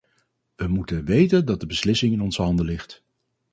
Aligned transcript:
We 0.55 0.67
moeten 0.67 1.05
weten 1.05 1.45
dat 1.45 1.59
de 1.59 1.65
beslissing 1.65 2.13
in 2.13 2.21
onze 2.21 2.41
handen 2.41 2.65
ligt. 2.65 3.03